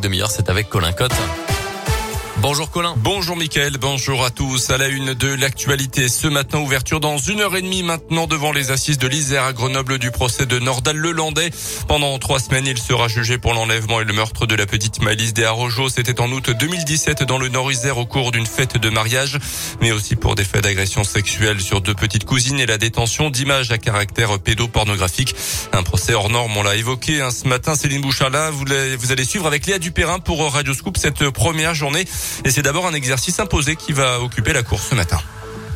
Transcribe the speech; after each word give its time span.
Demi-heure, 0.00 0.30
c'est 0.30 0.48
avec 0.48 0.68
Colin 0.68 0.92
Cotte. 0.92 1.12
Bonjour 2.40 2.70
Colin. 2.70 2.94
Bonjour 2.98 3.36
Mickaël, 3.36 3.78
bonjour 3.80 4.24
à 4.24 4.30
tous. 4.30 4.70
À 4.70 4.78
la 4.78 4.86
une 4.86 5.12
de 5.12 5.26
l'actualité 5.26 6.08
ce 6.08 6.28
matin, 6.28 6.60
ouverture 6.60 7.00
dans 7.00 7.18
une 7.18 7.40
heure 7.40 7.56
et 7.56 7.62
demie 7.62 7.82
maintenant 7.82 8.28
devant 8.28 8.52
les 8.52 8.70
assises 8.70 8.96
de 8.96 9.08
l'Isère 9.08 9.42
à 9.42 9.52
Grenoble 9.52 9.98
du 9.98 10.12
procès 10.12 10.46
de 10.46 10.60
Nordal 10.60 10.96
Lelandais. 10.96 11.50
Pendant 11.88 12.16
trois 12.20 12.38
semaines, 12.38 12.66
il 12.66 12.78
sera 12.78 13.08
jugé 13.08 13.38
pour 13.38 13.54
l'enlèvement 13.54 14.00
et 14.00 14.04
le 14.04 14.12
meurtre 14.12 14.46
de 14.46 14.54
la 14.54 14.66
petite 14.66 15.02
Malice 15.02 15.34
des 15.34 15.42
Arrojos. 15.42 15.88
C'était 15.88 16.20
en 16.20 16.30
août 16.30 16.50
2017 16.50 17.24
dans 17.24 17.38
le 17.38 17.48
Nord-Isère 17.48 17.98
au 17.98 18.06
cours 18.06 18.30
d'une 18.30 18.46
fête 18.46 18.78
de 18.78 18.88
mariage, 18.88 19.36
mais 19.80 19.90
aussi 19.90 20.14
pour 20.14 20.36
des 20.36 20.44
faits 20.44 20.62
d'agression 20.62 21.02
sexuelle 21.02 21.60
sur 21.60 21.80
deux 21.80 21.94
petites 21.94 22.24
cousines 22.24 22.60
et 22.60 22.66
la 22.66 22.78
détention 22.78 23.30
d'images 23.30 23.72
à 23.72 23.78
caractère 23.78 24.38
pédopornographique. 24.38 25.34
Un 25.72 25.82
procès 25.82 26.14
hors 26.14 26.30
norme, 26.30 26.56
on 26.56 26.62
l'a 26.62 26.76
évoqué 26.76 27.20
hein, 27.20 27.32
ce 27.32 27.48
matin. 27.48 27.74
Céline 27.74 28.00
Bouchala, 28.00 28.50
vous, 28.50 29.12
allez 29.12 29.24
suivre 29.24 29.48
avec 29.48 29.66
Léa 29.66 29.80
Dupérin 29.80 30.20
pour 30.20 30.52
Radio 30.52 30.72
Scoop 30.72 30.96
cette 30.96 31.30
première 31.30 31.74
journée. 31.74 32.06
Et 32.44 32.50
c'est 32.50 32.62
d'abord 32.62 32.86
un 32.86 32.94
exercice 32.94 33.38
imposé 33.40 33.76
qui 33.76 33.92
va 33.92 34.20
occuper 34.20 34.52
la 34.52 34.62
cour 34.62 34.80
ce 34.80 34.94
matin. 34.94 35.18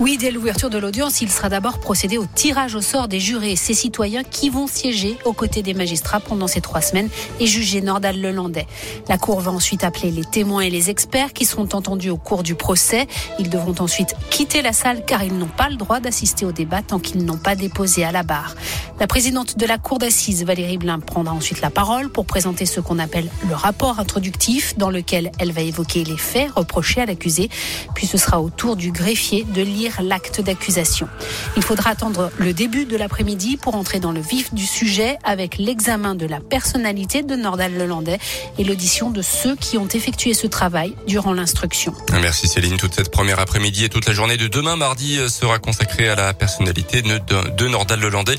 Oui, 0.00 0.16
dès 0.18 0.30
l'ouverture 0.30 0.70
de 0.70 0.78
l'audience, 0.78 1.20
il 1.20 1.30
sera 1.30 1.48
d'abord 1.48 1.78
procédé 1.78 2.18
au 2.18 2.26
tirage 2.26 2.74
au 2.74 2.80
sort 2.80 3.08
des 3.08 3.20
jurés, 3.20 3.56
ces 3.56 3.74
citoyens 3.74 4.24
qui 4.24 4.48
vont 4.48 4.66
siéger 4.66 5.18
aux 5.24 5.32
côtés 5.32 5.62
des 5.62 5.74
magistrats 5.74 6.18
pendant 6.18 6.46
ces 6.46 6.60
trois 6.60 6.80
semaines 6.80 7.08
et 7.40 7.46
juger 7.46 7.82
Nordal 7.82 8.20
Lelandais. 8.20 8.66
La 9.08 9.18
Cour 9.18 9.40
va 9.40 9.52
ensuite 9.52 9.84
appeler 9.84 10.10
les 10.10 10.24
témoins 10.24 10.62
et 10.62 10.70
les 10.70 10.90
experts 10.90 11.32
qui 11.32 11.44
seront 11.44 11.68
entendus 11.72 12.10
au 12.10 12.16
cours 12.16 12.42
du 12.42 12.54
procès. 12.54 13.06
Ils 13.38 13.50
devront 13.50 13.74
ensuite 13.78 14.14
quitter 14.30 14.62
la 14.62 14.72
salle 14.72 15.04
car 15.04 15.22
ils 15.22 15.36
n'ont 15.36 15.46
pas 15.46 15.68
le 15.68 15.76
droit 15.76 16.00
d'assister 16.00 16.46
au 16.46 16.52
débat 16.52 16.82
tant 16.82 16.98
qu'ils 16.98 17.24
n'ont 17.24 17.36
pas 17.36 17.54
déposé 17.54 18.04
à 18.04 18.12
la 18.12 18.22
barre. 18.22 18.54
La 18.98 19.06
présidente 19.06 19.58
de 19.58 19.66
la 19.66 19.78
Cour 19.78 19.98
d'assises, 19.98 20.44
Valérie 20.44 20.78
Blin, 20.78 21.00
prendra 21.00 21.34
ensuite 21.34 21.60
la 21.60 21.70
parole 21.70 22.08
pour 22.08 22.24
présenter 22.24 22.66
ce 22.66 22.80
qu'on 22.80 22.98
appelle 22.98 23.28
le 23.48 23.54
rapport 23.54 23.98
introductif 23.98 24.76
dans 24.78 24.90
lequel 24.90 25.32
elle 25.38 25.52
va 25.52 25.62
évoquer 25.62 26.04
les 26.04 26.16
faits 26.16 26.50
reprochés 26.52 27.00
à 27.00 27.06
l'accusé. 27.06 27.50
Puis 27.94 28.06
ce 28.06 28.16
sera 28.16 28.40
au 28.40 28.48
tour 28.48 28.76
du 28.76 28.92
greffier 28.92 29.44
de 29.44 29.62
lire 29.62 29.81
l'acte 30.00 30.40
d'accusation. 30.40 31.08
Il 31.56 31.62
faudra 31.62 31.90
attendre 31.90 32.30
le 32.38 32.52
début 32.52 32.84
de 32.84 32.96
l'après-midi 32.96 33.56
pour 33.56 33.74
entrer 33.74 34.00
dans 34.00 34.12
le 34.12 34.20
vif 34.20 34.52
du 34.54 34.66
sujet 34.66 35.18
avec 35.24 35.58
l'examen 35.58 36.14
de 36.14 36.26
la 36.26 36.40
personnalité 36.40 37.22
de 37.22 37.34
Nordal 37.36 37.76
Lelandais 37.76 38.18
et 38.58 38.64
l'audition 38.64 39.10
de 39.10 39.22
ceux 39.22 39.56
qui 39.56 39.78
ont 39.78 39.88
effectué 39.88 40.34
ce 40.34 40.46
travail 40.46 40.94
durant 41.06 41.32
l'instruction. 41.32 41.94
Merci 42.20 42.48
Céline. 42.48 42.76
Toute 42.76 42.94
cette 42.94 43.10
première 43.10 43.38
après-midi 43.38 43.84
et 43.84 43.88
toute 43.88 44.06
la 44.06 44.12
journée 44.12 44.36
de 44.36 44.48
demain 44.48 44.76
mardi 44.76 45.18
euh, 45.18 45.28
sera 45.28 45.58
consacrée 45.58 46.08
à 46.08 46.14
la 46.14 46.34
personnalité 46.34 47.02
de 47.02 47.68
Nordal 47.68 48.00
Lelandais. 48.00 48.36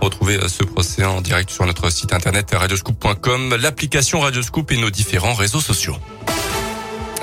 Retrouvez 0.00 0.36
euh, 0.36 0.48
ce 0.48 0.64
procès 0.64 1.04
en 1.04 1.20
direct 1.20 1.50
sur 1.50 1.66
notre 1.66 1.90
site 1.90 2.12
internet 2.12 2.50
radioscoop.com, 2.52 3.56
l'application 3.56 4.20
Radioscoop 4.20 4.70
et 4.72 4.76
nos 4.76 4.90
différents 4.90 5.34
réseaux 5.34 5.60
sociaux. 5.60 5.96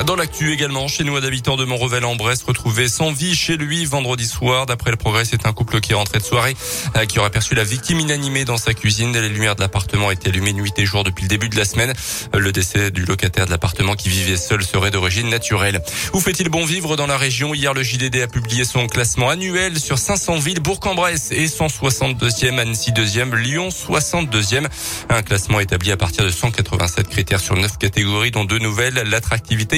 Dans 0.06 0.16
l'actu 0.16 0.52
également, 0.52 0.88
chez 0.88 1.04
nous, 1.04 1.16
un 1.16 1.24
habitant 1.24 1.58
de 1.58 1.64
Montrevel 1.64 2.06
en 2.06 2.16
Brest 2.16 2.44
retrouvé 2.48 2.90
sans 2.90 3.12
vie 3.12 3.36
chez 3.36 3.56
lui 3.56 3.86
vendredi 3.86 4.26
soir. 4.26 4.66
D'après 4.66 4.90
le 4.90 4.98
progrès, 4.98 5.26
c'est 5.26 5.46
un 5.46 5.54
couple 5.54 5.80
qui 5.80 5.92
est 5.92 5.96
rentré 5.96 6.18
de 6.18 6.24
soirée, 6.24 6.56
euh, 6.98 7.06
qui 7.06 7.20
aurait 7.20 7.30
perçu 7.30 7.54
la 7.54 7.64
victime 7.64 8.00
inanimée 8.00 8.44
dans 8.44 8.58
sa 8.58 8.74
cuisine. 8.74 9.14
Les 9.14 9.30
lumières 9.30 9.56
de 9.56 9.62
l'appartement 9.62 10.10
étaient 10.10 10.30
allumées 10.30 10.54
nuit 10.54 10.72
et 10.78 10.86
jour 10.86 11.04
depuis 11.04 11.24
le 11.24 11.28
début 11.28 11.50
de 11.50 11.56
la 11.58 11.66
semaine. 11.66 11.94
Le 12.34 12.52
décès 12.52 12.90
du 12.90 13.06
locataire 13.06 13.46
de 13.46 13.52
l'appartement 13.52 13.94
qui 13.94 14.10
vivait 14.10 14.38
seul 14.38 14.64
serait 14.64 14.90
d'origine 14.90 15.30
naturelle. 15.30 15.82
Où 16.14 16.20
fait-il 16.20 16.50
bon 16.50 16.66
vivre 16.66 16.96
dans 16.96 17.08
la 17.08 17.18
région? 17.18 17.54
Hier, 17.54 17.74
le 17.76 17.84
JDD 17.84 18.22
a 18.24 18.28
publié 18.28 18.66
son 18.66 18.88
classement 18.88 19.30
annuel 19.30 19.80
sur 19.80 20.00
500 20.00 20.40
villes. 20.40 20.62
Bourg-en-Bresse 20.62 21.32
et 21.32 21.46
162e, 21.46 22.58
Annecy 22.58 22.92
2e, 22.92 23.36
Lyon 23.36 23.70
62e. 23.70 24.66
Un 25.10 25.22
classement 25.22 25.60
établi 25.60 25.92
à 25.92 25.98
partir 25.98 26.26
de 26.26 26.32
187 26.32 27.08
critères 27.08 27.40
sur 27.40 27.56
9 27.56 27.78
catégories, 27.78 28.32
dont 28.32 28.46
deux 28.46 28.60
nouvelles, 28.60 28.96
l'attractivité 29.06 29.78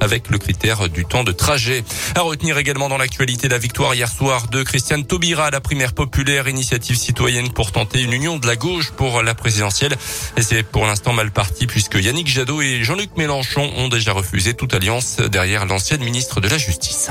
avec 0.00 0.30
le 0.30 0.38
critère 0.38 0.88
du 0.88 1.04
temps 1.04 1.24
de 1.24 1.32
trajet. 1.32 1.84
À 2.14 2.20
retenir 2.20 2.58
également 2.58 2.88
dans 2.88 2.98
l'actualité 2.98 3.48
la 3.48 3.58
victoire 3.58 3.94
hier 3.94 4.10
soir 4.10 4.48
de 4.48 4.62
Christiane 4.62 5.04
Taubira 5.04 5.46
à 5.46 5.50
la 5.50 5.60
primaire 5.60 5.92
populaire, 5.92 6.48
initiative 6.48 6.96
citoyenne 6.96 7.50
pour 7.50 7.72
tenter 7.72 8.02
une 8.02 8.12
union 8.12 8.36
de 8.38 8.46
la 8.46 8.56
gauche 8.56 8.90
pour 8.92 9.22
la 9.22 9.34
présidentielle. 9.34 9.96
Et 10.36 10.42
c'est 10.42 10.62
pour 10.62 10.86
l'instant 10.86 11.12
mal 11.12 11.30
parti 11.30 11.66
puisque 11.66 11.94
Yannick 11.94 12.28
Jadot 12.28 12.62
et 12.62 12.82
Jean-Luc 12.82 13.16
Mélenchon 13.16 13.70
ont 13.76 13.88
déjà 13.88 14.12
refusé 14.12 14.54
toute 14.54 14.74
alliance 14.74 15.16
derrière 15.16 15.66
l'ancienne 15.66 16.02
ministre 16.02 16.40
de 16.40 16.48
la 16.48 16.58
Justice. 16.58 17.10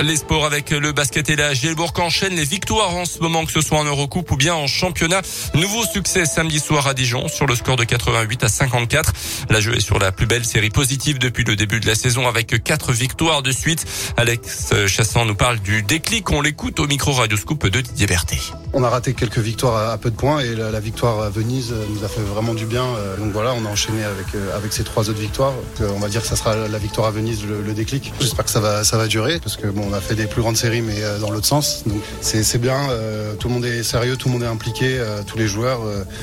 Les 0.00 0.14
sports 0.14 0.46
avec 0.46 0.70
le 0.70 0.92
basket 0.92 1.28
et 1.28 1.34
la 1.34 1.54
Gielbourg 1.54 1.92
enchaînent 1.98 2.36
les 2.36 2.44
victoires 2.44 2.94
en 2.94 3.04
ce 3.04 3.18
moment, 3.18 3.44
que 3.44 3.50
ce 3.50 3.60
soit 3.60 3.78
en 3.78 3.84
Eurocoupe 3.84 4.30
ou 4.30 4.36
bien 4.36 4.54
en 4.54 4.68
championnat. 4.68 5.22
Nouveau 5.54 5.82
succès 5.84 6.24
samedi 6.24 6.60
soir 6.60 6.86
à 6.86 6.94
Dijon 6.94 7.26
sur 7.26 7.46
le 7.46 7.56
score 7.56 7.74
de 7.74 7.82
88 7.82 8.44
à 8.44 8.48
54. 8.48 9.12
La 9.50 9.60
jeu 9.60 9.74
est 9.74 9.80
sur 9.80 9.98
la 9.98 10.12
plus 10.12 10.26
belle 10.26 10.44
série 10.44 10.70
positive 10.70 11.18
depuis 11.18 11.42
le 11.42 11.56
début 11.56 11.80
de 11.80 11.86
la 11.86 11.96
saison 11.96 12.28
avec 12.28 12.62
quatre 12.62 12.92
victoires 12.92 13.42
de 13.42 13.50
suite. 13.50 13.86
Alex 14.16 14.72
Chassan 14.86 15.26
nous 15.26 15.34
parle 15.34 15.58
du 15.58 15.82
déclic. 15.82 16.30
On 16.30 16.42
l'écoute 16.42 16.78
au 16.78 16.86
micro 16.86 17.10
Radio 17.10 17.36
Scoop 17.36 17.66
de 17.66 17.80
Didier 17.80 18.06
Berthet. 18.06 18.38
On 18.74 18.84
a 18.84 18.88
raté 18.88 19.14
quelques 19.14 19.38
victoires 19.38 19.90
à 19.90 19.98
peu 19.98 20.12
de 20.12 20.16
points 20.16 20.38
et 20.38 20.54
la, 20.54 20.78
victoire 20.78 21.22
à 21.22 21.30
Venise 21.30 21.74
nous 21.90 22.04
a 22.04 22.08
fait 22.08 22.20
vraiment 22.20 22.54
du 22.54 22.66
bien. 22.66 22.86
Donc 23.18 23.32
voilà, 23.32 23.52
on 23.54 23.66
a 23.66 23.68
enchaîné 23.68 24.04
avec, 24.04 24.26
avec 24.54 24.72
ces 24.72 24.84
trois 24.84 25.10
autres 25.10 25.18
victoires. 25.18 25.54
On 25.80 25.98
va 25.98 26.08
dire 26.08 26.22
que 26.22 26.28
ça 26.28 26.36
sera 26.36 26.54
la 26.54 26.78
victoire 26.78 27.08
à 27.08 27.10
Venise 27.10 27.44
le, 27.44 27.62
le 27.62 27.72
déclic. 27.72 28.12
J'espère 28.20 28.44
que 28.44 28.50
ça 28.52 28.60
va, 28.60 28.84
ça 28.84 28.96
va 28.96 29.08
durer 29.08 29.40
parce 29.40 29.56
que 29.56 29.66
bon, 29.66 29.87
on 29.88 29.92
a 29.94 30.00
fait 30.00 30.14
des 30.14 30.26
plus 30.26 30.42
grandes 30.42 30.56
séries, 30.56 30.82
mais 30.82 31.02
euh, 31.02 31.18
dans 31.18 31.30
l'autre 31.30 31.46
sens. 31.46 31.82
Donc 31.86 32.02
c'est 32.20 32.60
bien. 32.60 32.90
Euh, 32.90 33.34
tout 33.34 33.48
le 33.48 33.54
monde 33.54 33.64
est 33.64 33.82
sérieux, 33.82 34.16
tout 34.16 34.28
le 34.28 34.34
monde 34.34 34.42
est 34.42 34.46
impliqué, 34.46 34.98
euh, 34.98 35.22
tous 35.26 35.38
les 35.38 35.46
joueurs. 35.46 35.80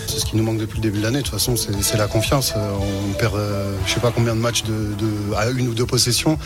c'est 0.08 0.20
ce 0.20 0.26
qui 0.26 0.36
nous 0.36 0.44
manque 0.44 0.58
depuis 0.58 0.78
le 0.78 0.84
début 0.84 1.00
de 1.00 1.04
l'année. 1.04 1.20
De 1.20 1.24
toute 1.24 1.34
façon, 1.34 1.56
c'est 1.56 1.98
la 1.98 2.08
confiance. 2.08 2.54
on 2.56 3.14
perd, 3.14 3.38
je 3.86 3.94
sais 3.94 4.00
pas 4.00 4.12
combien 4.12 4.36
de 4.36 4.40
matchs 4.40 4.64
de, 4.64 5.36
à 5.36 5.50
une 5.50 5.68
ou 5.70 5.74
deux 5.74 5.86
possessions. 5.86 6.38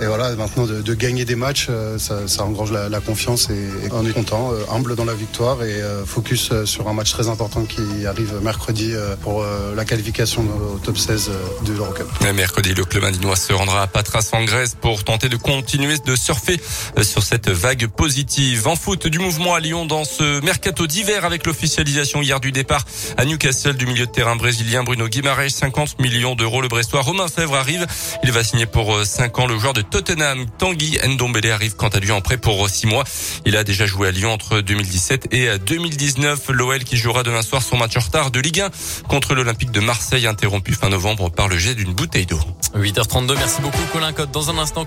Et 0.00 0.06
voilà, 0.06 0.34
maintenant 0.34 0.66
de, 0.66 0.94
gagner 0.94 1.24
des 1.24 1.36
matchs, 1.36 1.68
euh, 1.70 1.96
ça, 1.98 2.44
engrange 2.44 2.72
la, 2.72 3.00
confiance 3.00 3.50
et, 3.50 3.68
on 3.92 4.04
est 4.04 4.12
content, 4.12 4.52
humble 4.70 4.96
dans 4.96 5.04
la 5.04 5.14
victoire 5.14 5.62
et 5.62 5.80
focus 6.06 6.52
sur 6.64 6.88
un 6.88 6.92
match 6.92 7.12
très 7.12 7.28
important 7.28 7.64
qui 7.64 8.06
arrive 8.06 8.34
mercredi 8.42 8.92
pour 9.22 9.44
la 9.76 9.84
qualification 9.84 10.44
au 10.74 10.78
top 10.78 10.98
16 10.98 11.30
de 11.64 11.72
l'Eurocup. 11.72 12.06
Mercredi, 12.34 12.74
le 12.74 12.84
club 12.84 13.04
indinois 13.04 13.36
se 13.36 13.52
rendra 13.52 13.82
à 13.82 13.86
Patras 13.86 14.30
en 14.32 14.44
Grèce 14.44 14.76
pour 14.80 15.04
tenter 15.04 15.28
de 15.28 15.36
continuer 15.36 15.98
de 16.04 16.16
surfer 16.16 16.60
sur 17.02 17.22
cette 17.22 17.48
vague 17.48 17.86
positive. 17.86 18.66
En 18.66 18.76
foot, 18.76 19.06
du 19.06 19.18
mouvement 19.18 19.54
à 19.54 19.60
Lyon 19.60 19.86
dans 19.86 20.04
ce 20.04 20.40
mercato 20.44 20.86
d'hiver 20.86 21.24
avec 21.24 21.46
l'officialisation 21.46 22.22
hier 22.22 22.40
du 22.40 22.52
départ 22.52 22.84
à 23.16 23.24
Newcastle 23.24 23.76
du 23.76 23.86
milieu 23.86 24.06
de 24.06 24.10
terrain 24.10 24.36
brésilien 24.36 24.82
Bruno 24.84 25.08
Guimaraes, 25.08 25.50
50 25.50 26.00
millions 26.00 26.34
d'euros. 26.34 26.60
Le 26.60 26.68
Brestois 26.68 27.02
Romain 27.02 27.28
Fèvre 27.28 27.56
arrive. 27.56 27.86
Il 28.24 28.32
va 28.32 28.44
signer 28.44 28.66
pour 28.66 29.04
5 29.04 29.38
ans 29.38 29.46
le 29.46 29.58
joueur 29.58 29.72
de 29.72 29.82
Tottenham. 29.82 30.46
Tanguy 30.58 30.98
Ndombele 31.06 31.50
arrive 31.50 31.76
quant 31.76 31.88
à 31.88 31.98
lui 31.98 32.12
en 32.12 32.20
prêt 32.20 32.36
pour 32.36 32.68
6 32.68 32.86
mois. 32.86 33.04
Il 33.44 33.56
a 33.56 33.64
déjà 33.64 33.86
joué 33.86 34.08
à 34.08 34.10
Lyon 34.10 34.32
entre 34.32 34.60
2017 34.60 35.28
et 35.32 35.58
2019. 35.58 36.48
L'OL 36.50 36.84
qui 36.84 36.96
jouera 36.96 37.22
demain 37.22 37.42
soir 37.42 37.62
son 37.62 37.76
match 37.76 37.96
en 37.96 38.00
retard 38.00 38.30
de 38.30 38.40
Ligue 38.40 38.60
1 38.60 38.70
contre 39.08 39.34
l'Olympique 39.34 39.70
de 39.70 39.80
Marseille 39.80 40.26
interrompu 40.26 40.72
fin 40.72 40.88
novembre 40.88 41.30
par 41.30 41.48
le 41.48 41.58
jet 41.58 41.74
d'une 41.74 41.92
bouteille 41.92 42.26
d'eau. 42.26 42.40
8h32, 42.74 43.36
merci 43.36 43.60
beaucoup 43.60 43.82
Colin 43.92 44.12
Cotte. 44.12 44.30
Dans 44.30 44.50
un 44.50 44.58
instant, 44.58 44.84